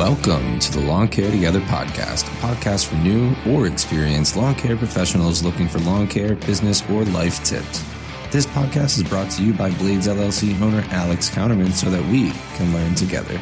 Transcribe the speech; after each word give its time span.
Welcome 0.00 0.58
to 0.60 0.72
the 0.72 0.80
Lawn 0.80 1.08
Care 1.08 1.30
Together 1.30 1.60
podcast, 1.60 2.26
a 2.26 2.36
podcast 2.40 2.86
for 2.86 2.94
new 2.94 3.36
or 3.46 3.66
experienced 3.66 4.34
lawn 4.34 4.54
care 4.54 4.74
professionals 4.74 5.42
looking 5.42 5.68
for 5.68 5.78
lawn 5.80 6.08
care, 6.08 6.36
business, 6.36 6.82
or 6.88 7.04
life 7.04 7.44
tips. 7.44 7.84
This 8.30 8.46
podcast 8.46 8.96
is 8.96 9.02
brought 9.02 9.30
to 9.32 9.44
you 9.44 9.52
by 9.52 9.70
Blades 9.72 10.08
LLC 10.08 10.58
owner 10.62 10.82
Alex 10.88 11.28
Counterman 11.28 11.72
so 11.72 11.90
that 11.90 12.02
we 12.06 12.30
can 12.56 12.72
learn 12.72 12.94
together. 12.94 13.38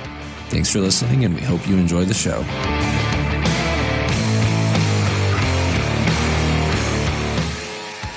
Thanks 0.48 0.68
for 0.72 0.80
listening, 0.80 1.24
and 1.24 1.32
we 1.32 1.42
hope 1.42 1.64
you 1.68 1.76
enjoy 1.76 2.04
the 2.04 2.12
show. 2.12 2.42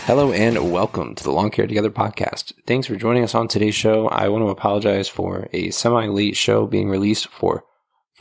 Hello 0.07 0.31
and 0.31 0.71
welcome 0.71 1.13
to 1.13 1.23
the 1.23 1.31
Lawn 1.31 1.51
Care 1.51 1.67
Together 1.67 1.91
podcast. 1.91 2.53
Thanks 2.65 2.87
for 2.87 2.95
joining 2.95 3.23
us 3.23 3.35
on 3.35 3.47
today's 3.47 3.76
show. 3.76 4.08
I 4.08 4.30
want 4.30 4.44
to 4.44 4.49
apologize 4.49 5.08
for 5.08 5.48
a 5.53 5.70
semi 5.70 6.08
late 6.08 6.35
show 6.35 6.66
being 6.66 6.89
released 6.89 7.27
for 7.27 7.66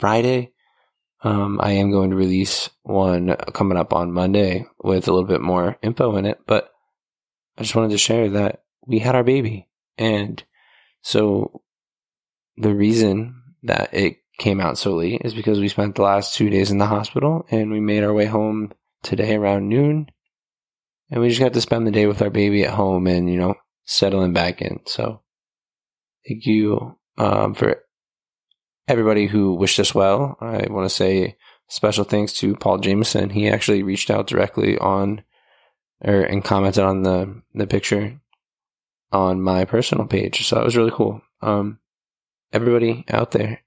Friday. 0.01 0.51
Um, 1.23 1.59
I 1.61 1.73
am 1.73 1.91
going 1.91 2.09
to 2.09 2.15
release 2.15 2.69
one 2.81 3.35
coming 3.53 3.77
up 3.77 3.93
on 3.93 4.11
Monday 4.11 4.65
with 4.79 5.07
a 5.07 5.11
little 5.13 5.27
bit 5.27 5.39
more 5.39 5.77
info 5.81 6.17
in 6.17 6.25
it, 6.25 6.39
but 6.47 6.69
I 7.57 7.61
just 7.61 7.75
wanted 7.75 7.91
to 7.91 7.97
share 7.97 8.29
that 8.31 8.63
we 8.85 8.99
had 8.99 9.15
our 9.15 9.23
baby. 9.23 9.69
And 9.97 10.43
so 11.03 11.61
the 12.57 12.73
reason 12.73 13.41
that 13.63 13.93
it 13.93 14.17
came 14.39 14.59
out 14.59 14.77
so 14.77 14.95
late 14.95 15.21
is 15.23 15.35
because 15.35 15.59
we 15.59 15.67
spent 15.69 15.95
the 15.95 16.01
last 16.01 16.35
two 16.35 16.49
days 16.49 16.71
in 16.71 16.79
the 16.79 16.87
hospital 16.87 17.45
and 17.51 17.71
we 17.71 17.79
made 17.79 18.03
our 18.03 18.13
way 18.13 18.25
home 18.25 18.71
today 19.03 19.35
around 19.35 19.69
noon 19.69 20.07
and 21.11 21.21
we 21.21 21.29
just 21.29 21.41
got 21.41 21.53
to 21.53 21.61
spend 21.61 21.85
the 21.85 21.91
day 21.91 22.07
with 22.07 22.21
our 22.21 22.29
baby 22.29 22.63
at 22.63 22.73
home 22.73 23.05
and 23.05 23.29
you 23.29 23.37
know 23.37 23.55
settling 23.83 24.33
back 24.33 24.61
in. 24.61 24.79
So 24.85 25.21
thank 26.27 26.45
you 26.45 26.97
um, 27.17 27.53
for 27.53 27.83
everybody 28.87 29.27
who 29.27 29.53
wished 29.53 29.79
us 29.79 29.95
well. 29.95 30.37
I 30.41 30.67
want 30.69 30.85
to 30.85 30.95
say 30.95 31.37
special 31.67 32.03
thanks 32.03 32.33
to 32.33 32.55
Paul 32.55 32.79
Jameson. 32.79 33.29
He 33.29 33.47
actually 33.47 33.83
reached 33.83 34.09
out 34.09 34.27
directly 34.27 34.77
on 34.77 35.23
or 36.03 36.21
and 36.21 36.43
commented 36.43 36.83
on 36.83 37.03
the 37.03 37.41
the 37.53 37.67
picture 37.67 38.19
on 39.11 39.41
my 39.41 39.65
personal 39.65 40.05
page. 40.05 40.47
So 40.47 40.55
that 40.55 40.65
was 40.65 40.77
really 40.77 40.91
cool. 40.91 41.21
Um, 41.41 41.79
everybody 42.53 43.05
out 43.09 43.31
there, 43.31 43.61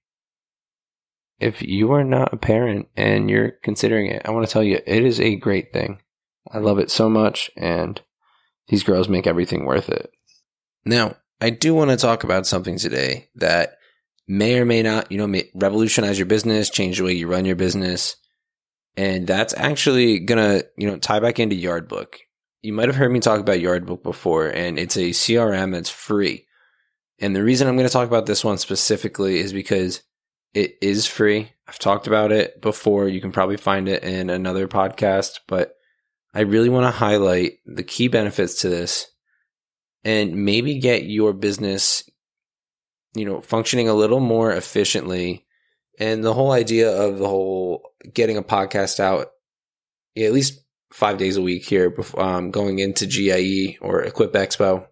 if 1.39 1.63
you 1.63 1.93
are 1.93 2.05
not 2.05 2.33
a 2.33 2.39
parent 2.39 2.89
and 2.97 3.29
you're 3.29 3.53
considering 3.63 4.07
it, 4.07 4.23
I 4.25 4.31
want 4.31 4.47
to 4.47 4.53
tell 4.53 4.63
you 4.63 4.81
it 4.87 5.05
is 5.05 5.21
a 5.21 5.37
great 5.37 5.73
thing. 5.73 6.01
I 6.51 6.59
love 6.59 6.79
it 6.79 6.91
so 6.91 7.09
much, 7.09 7.51
and 7.57 8.01
these 8.69 8.83
girls 8.83 9.09
make 9.09 9.27
everything 9.27 9.65
worth 9.65 9.89
it. 9.89 10.11
Now, 10.85 11.17
I 11.41 11.51
do 11.51 11.75
want 11.75 11.91
to 11.91 11.97
talk 11.97 12.23
about 12.25 12.47
something 12.47 12.79
today 12.79 13.29
that 13.37 13.79
may 14.27 14.59
or 14.59 14.65
may 14.65 14.83
not, 14.83 15.11
you 15.13 15.19
know, 15.19 15.27
may 15.27 15.51
revolutionize 15.55 16.19
your 16.19 16.27
business, 16.27 16.71
change 16.71 16.99
the 16.99 17.05
way 17.05 17.13
you 17.13 17.27
run 17.27 17.45
your 17.45 17.57
business. 17.57 18.17
And 18.97 19.27
that's 19.27 19.55
actually 19.57 20.21
going 20.21 20.39
to, 20.39 20.67
you 20.77 20.87
know, 20.87 20.99
tie 20.99 21.21
back 21.21 21.39
into 21.41 21.57
Yardbook. 21.57 22.17
You 22.63 22.73
might 22.73 22.89
have 22.89 22.97
heard 22.97 23.11
me 23.11 23.21
talk 23.21 23.41
about 23.41 23.59
Yardbook 23.59 24.03
before, 24.03 24.47
and 24.47 24.79
it's 24.79 24.97
a 24.97 25.11
CRM 25.11 25.73
that's 25.73 25.91
free. 25.91 26.47
And 27.19 27.35
the 27.35 27.43
reason 27.43 27.69
I'm 27.69 27.77
going 27.77 27.89
to 27.89 27.93
talk 27.93 28.09
about 28.09 28.27
this 28.27 28.45
one 28.45 28.59
specifically 28.59 29.39
is 29.39 29.53
because 29.53 30.03
it 30.55 30.79
is 30.81 31.07
free. 31.07 31.51
I've 31.67 31.79
talked 31.79 32.07
about 32.07 32.33
it 32.33 32.61
before. 32.61 33.09
You 33.09 33.21
can 33.21 33.33
probably 33.33 33.57
find 33.57 33.89
it 33.89 34.05
in 34.05 34.31
another 34.31 34.69
podcast, 34.69 35.41
but 35.47 35.75
I 36.33 36.41
really 36.41 36.69
want 36.69 36.85
to 36.85 36.91
highlight 36.91 37.59
the 37.67 37.83
key 37.83 38.09
benefits 38.09 38.61
to 38.63 38.69
this 38.69 39.11
and 40.05 40.45
maybe 40.45 40.79
get 40.79 41.05
your 41.05 41.33
business, 41.33 42.09
you 43.15 43.25
know, 43.25 43.41
functioning 43.41 43.89
a 43.89 43.95
little 43.95 44.21
more 44.21 44.53
efficiently. 44.53 45.47
And 45.99 46.25
the 46.25 46.35
whole 46.35 46.51
idea 46.51 46.91
of 46.91 47.19
the 47.19 47.29
whole 47.29 47.83
getting 48.13 48.37
a 48.37 48.43
podcast 48.43 48.99
out 48.99 49.29
at 50.17 50.33
least 50.33 50.65
five 50.93 51.19
days 51.19 51.37
a 51.37 51.43
week 51.43 51.65
here, 51.65 51.91
before, 51.91 52.21
um, 52.21 52.51
going 52.51 52.79
into 52.79 53.07
GIE 53.07 53.79
or 53.81 54.03
Equip 54.03 54.33
Expo 54.33 54.87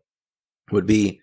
would 0.71 0.87
be, 0.87 1.21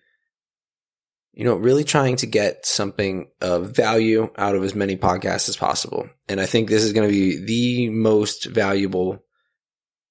you 1.32 1.44
know, 1.44 1.56
really 1.56 1.84
trying 1.84 2.16
to 2.16 2.26
get 2.26 2.66
something 2.66 3.28
of 3.40 3.70
value 3.70 4.30
out 4.36 4.54
of 4.54 4.64
as 4.64 4.74
many 4.74 4.96
podcasts 4.96 5.48
as 5.48 5.56
possible. 5.56 6.08
And 6.28 6.40
I 6.40 6.46
think 6.46 6.68
this 6.68 6.82
is 6.82 6.92
going 6.92 7.08
to 7.08 7.12
be 7.12 7.44
the 7.44 7.90
most 7.90 8.46
valuable 8.46 9.22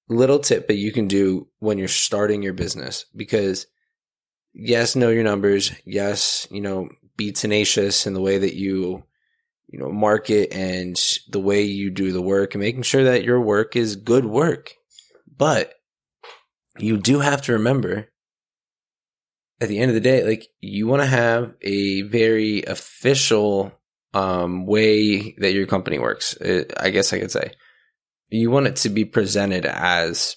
little 0.08 0.40
tip 0.40 0.66
that 0.68 0.76
you 0.76 0.92
can 0.92 1.06
do 1.06 1.48
when 1.58 1.78
you're 1.78 1.88
starting 1.88 2.42
your 2.42 2.52
business 2.52 3.06
because 3.14 3.66
yes, 4.52 4.96
know 4.96 5.10
your 5.10 5.24
numbers. 5.24 5.72
Yes, 5.84 6.46
you 6.50 6.60
know, 6.60 6.88
be 7.16 7.32
tenacious 7.32 8.06
in 8.06 8.14
the 8.14 8.20
way 8.20 8.38
that 8.38 8.54
you, 8.54 9.04
you 9.68 9.78
know, 9.78 9.90
market 9.90 10.52
and 10.52 11.00
the 11.28 11.40
way 11.40 11.62
you 11.62 11.90
do 11.90 12.12
the 12.12 12.22
work 12.22 12.54
and 12.54 12.62
making 12.62 12.82
sure 12.82 13.04
that 13.04 13.24
your 13.24 13.40
work 13.40 13.76
is 13.76 13.96
good 13.96 14.24
work. 14.24 14.74
But 15.36 15.74
you 16.78 16.96
do 16.96 17.20
have 17.20 17.42
to 17.42 17.52
remember 17.52 18.08
at 19.60 19.68
the 19.68 19.78
end 19.78 19.90
of 19.90 19.94
the 19.94 20.00
day, 20.00 20.24
like 20.24 20.48
you 20.60 20.86
want 20.86 21.02
to 21.02 21.08
have 21.08 21.54
a 21.60 22.02
very 22.02 22.62
official 22.64 23.72
um, 24.14 24.66
way 24.66 25.34
that 25.38 25.52
your 25.52 25.66
company 25.66 25.98
works. 25.98 26.34
It, 26.34 26.72
I 26.78 26.90
guess 26.90 27.12
I 27.12 27.18
could 27.18 27.30
say 27.30 27.52
you 28.30 28.50
want 28.50 28.66
it 28.66 28.76
to 28.76 28.88
be 28.88 29.04
presented 29.04 29.66
as 29.66 30.36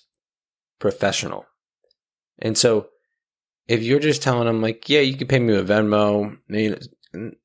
professional. 0.79 1.45
And 2.39 2.57
so 2.57 2.87
if 3.67 3.81
you're 3.81 3.99
just 3.99 4.21
telling 4.21 4.45
them 4.45 4.61
like, 4.61 4.89
yeah, 4.89 4.99
you 4.99 5.15
can 5.15 5.27
pay 5.27 5.39
me 5.39 5.53
with 5.53 5.69
Venmo, 5.69 6.37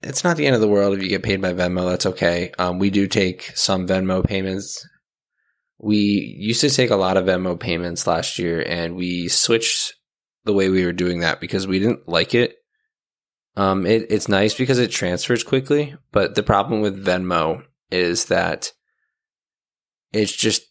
it's 0.03 0.25
not 0.25 0.37
the 0.37 0.47
end 0.47 0.55
of 0.55 0.61
the 0.61 0.69
world 0.69 0.97
if 0.97 1.03
you 1.03 1.09
get 1.09 1.23
paid 1.23 1.41
by 1.41 1.53
Venmo. 1.53 1.89
That's 1.89 2.07
okay. 2.07 2.53
Um, 2.59 2.79
we 2.79 2.91
do 2.91 3.07
take 3.07 3.57
some 3.57 3.87
Venmo 3.87 4.25
payments. 4.25 4.87
We 5.79 5.97
used 6.39 6.61
to 6.63 6.71
take 6.71 6.91
a 6.91 6.97
lot 6.97 7.17
of 7.17 7.27
Venmo 7.27 7.59
payments 7.59 8.07
last 8.07 8.39
year 8.39 8.65
and 8.67 8.97
we 8.97 9.29
switched 9.29 9.95
the 10.45 10.53
way 10.53 10.69
we 10.69 10.85
were 10.85 10.93
doing 10.93 11.21
that 11.21 11.41
because 11.41 11.67
we 11.67 11.79
didn't 11.79 12.09
like 12.09 12.35
it. 12.35 12.57
Um, 13.57 13.87
it, 13.87 14.07
it's 14.11 14.29
nice 14.29 14.55
because 14.55 14.79
it 14.79 14.91
transfers 14.91 15.43
quickly, 15.43 15.95
but 16.13 16.35
the 16.35 16.43
problem 16.43 16.81
with 16.81 17.05
Venmo 17.05 17.63
is 17.91 18.27
that 18.27 18.73
it's 20.13 20.35
just 20.35 20.63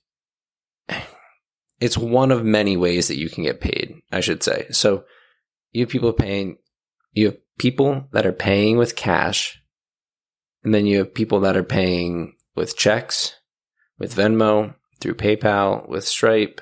it's 1.79 1.97
one 1.97 2.31
of 2.31 2.43
many 2.43 2.75
ways 2.75 3.07
that 3.07 3.17
you 3.17 3.29
can 3.29 3.43
get 3.43 3.61
paid, 3.61 3.95
I 4.11 4.21
should 4.21 4.41
say. 4.41 4.67
So 4.71 5.03
you 5.77 5.83
have 5.83 5.91
people 5.91 6.11
paying 6.11 6.57
you 7.13 7.27
have 7.27 7.37
people 7.59 8.07
that 8.11 8.25
are 8.25 8.33
paying 8.33 8.77
with 8.77 8.95
cash, 8.95 9.61
and 10.63 10.73
then 10.73 10.87
you 10.87 10.97
have 10.97 11.13
people 11.13 11.39
that 11.41 11.55
are 11.55 11.63
paying 11.63 12.35
with 12.55 12.75
checks, 12.75 13.35
with 13.99 14.15
Venmo, 14.15 14.73
through 14.99 15.15
PayPal, 15.15 15.87
with 15.87 16.05
Stripe. 16.07 16.61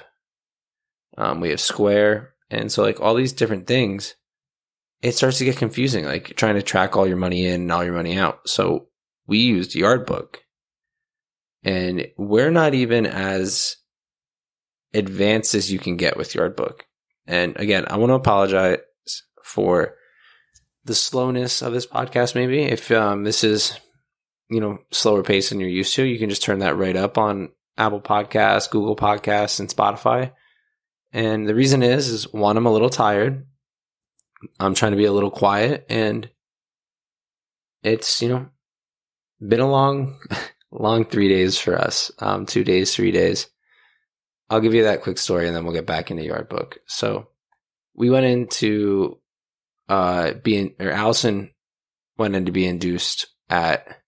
Um, 1.17 1.39
we 1.39 1.49
have 1.49 1.61
Square, 1.61 2.33
and 2.49 2.69
so 2.69 2.83
like 2.83 2.99
all 2.99 3.15
these 3.15 3.31
different 3.31 3.67
things, 3.67 4.15
it 5.01 5.13
starts 5.13 5.37
to 5.37 5.45
get 5.45 5.57
confusing. 5.57 6.03
Like 6.03 6.35
trying 6.35 6.55
to 6.55 6.61
track 6.61 6.97
all 6.97 7.07
your 7.07 7.17
money 7.17 7.45
in 7.45 7.61
and 7.61 7.71
all 7.71 7.85
your 7.85 7.93
money 7.93 8.17
out. 8.17 8.49
So 8.49 8.87
we 9.27 9.37
used 9.37 9.75
Yardbook, 9.75 10.39
and 11.63 12.07
we're 12.17 12.51
not 12.51 12.73
even 12.73 13.05
as 13.05 13.77
advanced 14.93 15.55
as 15.55 15.71
you 15.71 15.79
can 15.79 15.95
get 15.95 16.17
with 16.17 16.33
Yardbook. 16.33 16.81
And 17.27 17.57
again, 17.57 17.85
I 17.89 17.95
want 17.97 18.11
to 18.11 18.15
apologize 18.15 18.77
for 19.45 19.95
the 20.83 20.95
slowness 20.95 21.61
of 21.61 21.71
this 21.71 21.85
podcast. 21.85 22.33
Maybe 22.33 22.63
if 22.63 22.91
um, 22.91 23.23
this 23.23 23.43
is, 23.43 23.79
you 24.49 24.59
know, 24.59 24.79
slower 24.91 25.23
pace 25.23 25.49
than 25.49 25.59
you're 25.59 25.69
used 25.69 25.93
to, 25.95 26.03
you 26.03 26.17
can 26.17 26.29
just 26.29 26.43
turn 26.43 26.59
that 26.59 26.77
right 26.77 26.95
up 26.95 27.17
on 27.17 27.49
Apple 27.77 28.01
Podcasts, 28.01 28.69
Google 28.69 28.95
Podcasts, 28.95 29.59
and 29.59 29.69
Spotify. 29.69 30.31
And 31.13 31.47
the 31.47 31.55
reason 31.55 31.83
is, 31.83 32.09
is 32.09 32.33
one, 32.33 32.57
I'm 32.57 32.65
a 32.65 32.73
little 32.73 32.89
tired. 32.89 33.45
I'm 34.59 34.73
trying 34.73 34.91
to 34.91 34.97
be 34.97 35.05
a 35.05 35.13
little 35.13 35.31
quiet, 35.31 35.85
and 35.89 36.29
it's 37.83 38.21
you 38.21 38.29
know 38.29 38.47
been 39.47 39.59
a 39.59 39.69
long 39.69 40.19
long 40.71 41.05
three 41.05 41.29
days 41.29 41.57
for 41.57 41.77
us. 41.77 42.11
Um, 42.19 42.45
two 42.45 42.63
days, 42.63 42.93
three 42.93 43.11
days. 43.11 43.47
I'll 44.49 44.59
give 44.59 44.73
you 44.73 44.83
that 44.83 45.01
quick 45.01 45.17
story 45.17 45.47
and 45.47 45.55
then 45.55 45.63
we'll 45.63 45.73
get 45.73 45.87
back 45.87 46.11
into 46.11 46.21
Yardbook. 46.21 46.77
So 46.85 47.29
we 47.95 48.11
went 48.11 48.27
into 48.27 49.19
uh 49.89 50.33
being 50.43 50.75
or 50.79 50.91
Allison 50.91 51.51
went 52.17 52.35
in 52.35 52.45
to 52.45 52.51
be 52.51 52.65
induced 52.65 53.27
at 53.49 54.01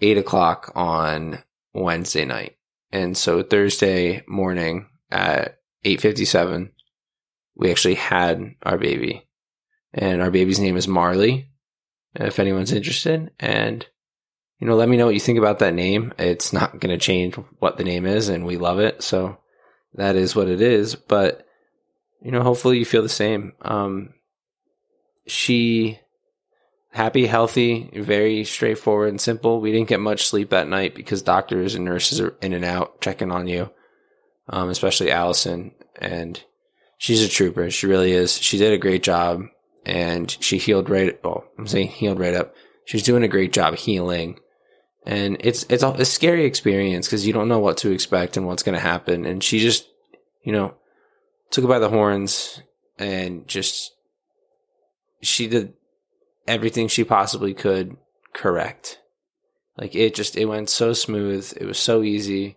eight 0.00 0.18
o'clock 0.18 0.72
on 0.74 1.42
Wednesday 1.72 2.24
night. 2.24 2.56
And 2.92 3.16
so 3.16 3.42
Thursday 3.42 4.22
morning 4.28 4.88
at 5.10 5.58
eight 5.84 6.00
fifty 6.00 6.24
seven, 6.24 6.72
we 7.54 7.70
actually 7.70 7.94
had 7.94 8.54
our 8.62 8.78
baby. 8.78 9.26
And 9.92 10.20
our 10.20 10.30
baby's 10.30 10.58
name 10.58 10.76
is 10.76 10.88
Marley, 10.88 11.50
if 12.14 12.38
anyone's 12.38 12.72
interested. 12.72 13.30
And 13.38 13.86
you 14.60 14.68
know, 14.68 14.76
let 14.76 14.88
me 14.88 14.96
know 14.96 15.06
what 15.06 15.14
you 15.14 15.20
think 15.20 15.38
about 15.38 15.58
that 15.58 15.74
name. 15.74 16.14
It's 16.18 16.52
not 16.52 16.78
going 16.78 16.96
to 16.96 17.04
change 17.04 17.34
what 17.58 17.76
the 17.76 17.84
name 17.84 18.06
is, 18.06 18.28
and 18.28 18.46
we 18.46 18.56
love 18.56 18.78
it. 18.78 19.02
So 19.02 19.36
that 19.94 20.16
is 20.16 20.34
what 20.34 20.48
it 20.48 20.60
is. 20.60 20.94
But, 20.94 21.44
you 22.22 22.30
know, 22.30 22.42
hopefully 22.42 22.78
you 22.78 22.84
feel 22.84 23.02
the 23.02 23.08
same. 23.08 23.52
Um, 23.62 24.14
she 25.26 26.00
happy, 26.94 27.26
healthy, 27.26 27.90
very 27.92 28.44
straightforward 28.44 29.08
and 29.08 29.20
simple. 29.20 29.60
We 29.60 29.72
didn't 29.72 29.88
get 29.88 30.00
much 30.00 30.26
sleep 30.26 30.50
that 30.50 30.68
night 30.68 30.94
because 30.94 31.22
doctors 31.22 31.74
and 31.74 31.84
nurses 31.84 32.20
are 32.20 32.36
in 32.40 32.52
and 32.52 32.64
out 32.64 33.00
checking 33.00 33.32
on 33.32 33.48
you, 33.48 33.70
um, 34.48 34.68
especially 34.68 35.10
Allison. 35.10 35.72
And 35.96 36.40
she's 36.96 37.22
a 37.22 37.28
trooper. 37.28 37.68
She 37.70 37.88
really 37.88 38.12
is. 38.12 38.38
She 38.38 38.58
did 38.58 38.72
a 38.72 38.78
great 38.78 39.02
job 39.02 39.42
and 39.84 40.36
she 40.40 40.56
healed 40.56 40.88
right. 40.88 41.18
Well, 41.24 41.44
I'm 41.58 41.66
saying 41.66 41.88
healed 41.88 42.20
right 42.20 42.34
up. 42.34 42.54
She's 42.84 43.02
doing 43.02 43.24
a 43.24 43.28
great 43.28 43.52
job 43.52 43.74
healing. 43.74 44.38
And 45.04 45.36
it's, 45.40 45.66
it's 45.68 45.82
a, 45.82 45.88
a 45.88 46.04
scary 46.04 46.44
experience 46.44 47.08
because 47.08 47.26
you 47.26 47.32
don't 47.32 47.48
know 47.48 47.58
what 47.58 47.78
to 47.78 47.90
expect 47.90 48.36
and 48.36 48.46
what's 48.46 48.62
going 48.62 48.76
to 48.76 48.80
happen. 48.80 49.26
And 49.26 49.42
she 49.42 49.58
just, 49.58 49.88
you 50.44 50.52
know, 50.52 50.74
took 51.50 51.64
it 51.64 51.68
by 51.68 51.80
the 51.80 51.90
horns 51.90 52.62
and 52.98 53.48
just, 53.48 53.93
she 55.26 55.46
did 55.46 55.74
everything 56.46 56.88
she 56.88 57.04
possibly 57.04 57.54
could 57.54 57.96
correct. 58.32 58.98
Like 59.76 59.94
it 59.94 60.14
just, 60.14 60.36
it 60.36 60.44
went 60.44 60.70
so 60.70 60.92
smooth. 60.92 61.52
It 61.60 61.66
was 61.66 61.78
so 61.78 62.02
easy. 62.02 62.56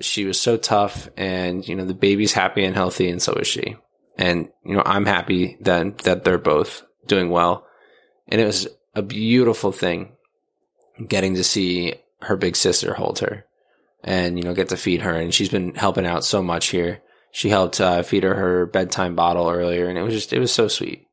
She 0.00 0.24
was 0.24 0.40
so 0.40 0.56
tough 0.56 1.08
and, 1.16 1.66
you 1.66 1.74
know, 1.74 1.84
the 1.84 1.94
baby's 1.94 2.32
happy 2.32 2.64
and 2.64 2.74
healthy 2.74 3.08
and 3.08 3.22
so 3.22 3.32
is 3.34 3.46
she. 3.46 3.76
And, 4.18 4.48
you 4.64 4.74
know, 4.74 4.82
I'm 4.84 5.06
happy 5.06 5.56
that 5.60 5.98
that 5.98 6.24
they're 6.24 6.38
both 6.38 6.82
doing 7.06 7.30
well. 7.30 7.66
And 8.28 8.40
it 8.40 8.46
was 8.46 8.66
a 8.94 9.02
beautiful 9.02 9.72
thing 9.72 10.12
getting 11.06 11.34
to 11.36 11.44
see 11.44 11.94
her 12.22 12.36
big 12.36 12.56
sister 12.56 12.94
hold 12.94 13.20
her 13.20 13.46
and, 14.02 14.38
you 14.38 14.44
know, 14.44 14.54
get 14.54 14.70
to 14.70 14.76
feed 14.76 15.02
her. 15.02 15.14
And 15.14 15.32
she's 15.32 15.50
been 15.50 15.74
helping 15.74 16.06
out 16.06 16.24
so 16.24 16.42
much 16.42 16.68
here. 16.68 17.02
She 17.30 17.50
helped 17.50 17.80
uh, 17.80 18.02
feed 18.02 18.24
her 18.24 18.34
her 18.34 18.66
bedtime 18.66 19.14
bottle 19.14 19.48
earlier 19.48 19.88
and 19.88 19.98
it 19.98 20.02
was 20.02 20.14
just, 20.14 20.32
it 20.32 20.40
was 20.40 20.52
so 20.52 20.68
sweet. 20.68 21.05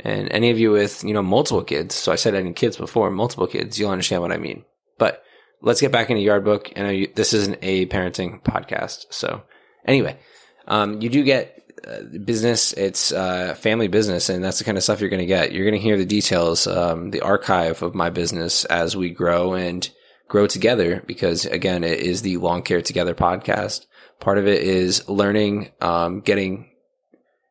And 0.00 0.30
any 0.30 0.50
of 0.50 0.58
you 0.58 0.72
with, 0.72 1.02
you 1.04 1.14
know, 1.14 1.22
multiple 1.22 1.64
kids, 1.64 1.94
so 1.94 2.12
I 2.12 2.16
said 2.16 2.34
any 2.34 2.52
kids 2.52 2.76
before, 2.76 3.10
multiple 3.10 3.46
kids, 3.46 3.78
you'll 3.78 3.90
understand 3.90 4.22
what 4.22 4.32
I 4.32 4.36
mean. 4.36 4.64
But 4.98 5.22
let's 5.62 5.80
get 5.80 5.92
back 5.92 6.10
into 6.10 6.22
Yardbook. 6.22 6.72
And 6.76 7.08
this 7.14 7.32
isn't 7.32 7.58
a 7.62 7.86
parenting 7.86 8.42
podcast. 8.42 9.06
So 9.10 9.42
anyway, 9.86 10.18
um, 10.66 11.00
you 11.00 11.08
do 11.08 11.24
get 11.24 11.56
uh, 11.86 12.00
business. 12.24 12.72
It's 12.72 13.12
uh, 13.12 13.54
family 13.54 13.88
business, 13.88 14.28
and 14.28 14.42
that's 14.42 14.58
the 14.58 14.64
kind 14.64 14.76
of 14.76 14.84
stuff 14.84 15.00
you're 15.00 15.10
going 15.10 15.20
to 15.20 15.26
get. 15.26 15.52
You're 15.52 15.64
going 15.64 15.80
to 15.80 15.82
hear 15.82 15.96
the 15.96 16.06
details, 16.06 16.66
um, 16.66 17.10
the 17.10 17.20
archive 17.20 17.82
of 17.82 17.94
my 17.94 18.10
business 18.10 18.64
as 18.66 18.96
we 18.96 19.10
grow 19.10 19.54
and 19.54 19.88
grow 20.28 20.46
together. 20.46 21.02
Because 21.06 21.46
again, 21.46 21.84
it 21.84 22.00
is 22.00 22.22
the 22.22 22.38
Lawn 22.38 22.62
Care 22.62 22.82
Together 22.82 23.14
podcast. 23.14 23.86
Part 24.20 24.38
of 24.38 24.46
it 24.46 24.62
is 24.62 25.08
learning, 25.08 25.70
um, 25.80 26.20
getting 26.20 26.70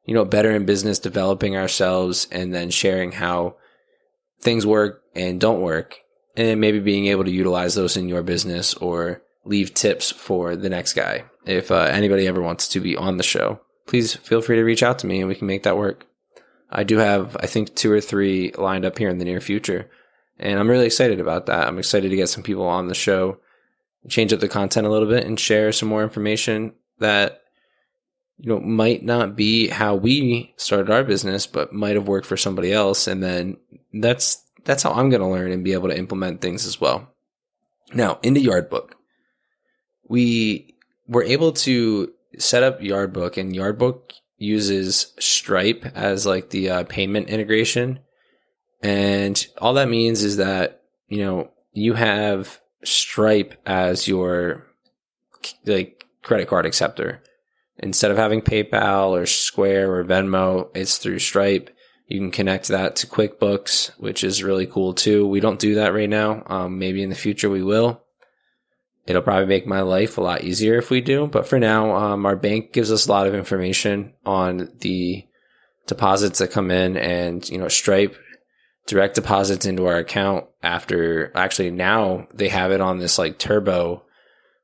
you 0.05 0.13
know, 0.13 0.25
better 0.25 0.51
in 0.51 0.65
business, 0.65 0.99
developing 0.99 1.55
ourselves 1.55 2.27
and 2.31 2.53
then 2.53 2.69
sharing 2.69 3.13
how 3.13 3.55
things 4.39 4.65
work 4.65 5.03
and 5.15 5.41
don't 5.41 5.61
work 5.61 5.97
and 6.37 6.61
maybe 6.61 6.79
being 6.79 7.07
able 7.07 7.23
to 7.23 7.31
utilize 7.31 7.75
those 7.75 7.97
in 7.97 8.09
your 8.09 8.21
business 8.21 8.73
or 8.75 9.21
leave 9.45 9.73
tips 9.73 10.11
for 10.11 10.55
the 10.55 10.69
next 10.69 10.93
guy. 10.93 11.25
If 11.45 11.71
uh, 11.71 11.89
anybody 11.91 12.27
ever 12.27 12.41
wants 12.41 12.67
to 12.69 12.79
be 12.79 12.95
on 12.95 13.17
the 13.17 13.23
show, 13.23 13.61
please 13.87 14.15
feel 14.15 14.41
free 14.41 14.57
to 14.57 14.63
reach 14.63 14.83
out 14.83 14.99
to 14.99 15.07
me 15.07 15.19
and 15.19 15.27
we 15.27 15.35
can 15.35 15.47
make 15.47 15.63
that 15.63 15.77
work. 15.77 16.05
I 16.69 16.83
do 16.83 16.97
have, 16.97 17.37
I 17.39 17.47
think, 17.47 17.75
two 17.75 17.91
or 17.91 18.01
three 18.01 18.51
lined 18.57 18.85
up 18.85 18.97
here 18.97 19.09
in 19.09 19.17
the 19.17 19.25
near 19.25 19.39
future. 19.39 19.89
And 20.37 20.59
I'm 20.59 20.69
really 20.69 20.87
excited 20.87 21.19
about 21.19 21.45
that. 21.45 21.67
I'm 21.67 21.79
excited 21.79 22.09
to 22.09 22.15
get 22.15 22.27
some 22.27 22.43
people 22.43 22.65
on 22.65 22.87
the 22.87 22.95
show, 22.95 23.37
change 24.09 24.33
up 24.33 24.39
the 24.39 24.49
content 24.49 24.85
a 24.85 24.89
little 24.89 25.07
bit, 25.07 25.25
and 25.25 25.39
share 25.39 25.71
some 25.71 25.87
more 25.87 26.03
information 26.03 26.73
that 26.99 27.41
you 28.37 28.49
know, 28.49 28.59
might 28.59 29.03
not 29.03 29.35
be 29.35 29.67
how 29.67 29.95
we 29.95 30.53
started 30.57 30.91
our 30.91 31.03
business, 31.03 31.47
but 31.47 31.73
might 31.73 31.95
have 31.95 32.07
worked 32.07 32.27
for 32.27 32.37
somebody 32.37 32.71
else. 32.71 33.07
And 33.07 33.23
then 33.23 33.57
that's, 33.93 34.43
that's 34.65 34.83
how 34.83 34.91
I'm 34.91 35.09
going 35.09 35.21
to 35.21 35.27
learn 35.27 35.51
and 35.51 35.63
be 35.63 35.73
able 35.73 35.89
to 35.89 35.97
implement 35.97 36.41
things 36.41 36.65
as 36.65 36.81
well. 36.81 37.07
Now, 37.93 38.19
into 38.23 38.41
Yardbook, 38.41 38.91
we 40.07 40.75
were 41.07 41.23
able 41.23 41.53
to 41.53 42.11
set 42.37 42.63
up 42.63 42.81
Yardbook 42.81 43.37
and 43.37 43.53
Yardbook 43.53 44.13
uses 44.37 45.13
Stripe 45.19 45.85
as 45.95 46.25
like 46.25 46.49
the 46.49 46.69
uh, 46.69 46.83
payment 46.83 47.29
integration. 47.29 47.99
And 48.81 49.45
all 49.59 49.75
that 49.75 49.89
means 49.89 50.23
is 50.23 50.37
that, 50.37 50.83
you 51.07 51.19
know, 51.19 51.51
you 51.71 51.93
have 51.93 52.59
Stripe 52.83 53.55
as 53.65 54.07
your 54.07 54.65
like 55.65 56.05
credit 56.21 56.47
card 56.47 56.65
acceptor 56.65 57.21
instead 57.77 58.11
of 58.11 58.17
having 58.17 58.41
PayPal 58.41 59.09
or 59.09 59.25
Square 59.25 59.93
or 59.93 60.03
Venmo, 60.03 60.69
it's 60.75 60.97
through 60.97 61.19
Stripe. 61.19 61.69
You 62.07 62.19
can 62.19 62.31
connect 62.31 62.67
that 62.67 62.95
to 62.97 63.07
QuickBooks, 63.07 63.91
which 63.99 64.23
is 64.23 64.43
really 64.43 64.67
cool 64.67 64.93
too. 64.93 65.27
We 65.27 65.39
don't 65.39 65.59
do 65.59 65.75
that 65.75 65.93
right 65.93 66.09
now. 66.09 66.43
Um, 66.45 66.77
maybe 66.77 67.01
in 67.01 67.09
the 67.09 67.15
future 67.15 67.49
we 67.49 67.63
will. 67.63 68.01
It'll 69.07 69.21
probably 69.21 69.45
make 69.45 69.67
my 69.67 69.81
life 69.81 70.17
a 70.17 70.21
lot 70.21 70.43
easier 70.43 70.77
if 70.77 70.89
we 70.89 71.01
do. 71.01 71.27
But 71.27 71.47
for 71.47 71.59
now, 71.59 71.95
um, 71.95 72.25
our 72.25 72.35
bank 72.35 72.73
gives 72.73 72.91
us 72.91 73.07
a 73.07 73.11
lot 73.11 73.27
of 73.27 73.35
information 73.35 74.13
on 74.25 74.71
the 74.79 75.25
deposits 75.87 76.39
that 76.39 76.51
come 76.51 76.71
in 76.71 76.97
and, 76.97 77.47
you 77.49 77.57
know, 77.57 77.67
Stripe 77.67 78.15
direct 78.87 79.15
deposits 79.15 79.65
into 79.65 79.87
our 79.87 79.97
account 79.97 80.45
after 80.61 81.31
actually 81.35 81.71
now 81.71 82.27
they 82.33 82.49
have 82.49 82.71
it 82.71 82.81
on 82.81 82.99
this 82.99 83.17
like 83.17 83.37
turbo. 83.37 84.03